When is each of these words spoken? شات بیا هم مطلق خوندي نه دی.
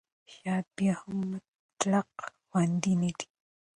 شات 0.33 0.65
بیا 0.77 0.93
هم 1.01 1.17
مطلق 1.31 2.09
خوندي 2.49 2.93
نه 3.01 3.11
دی. 3.17 3.27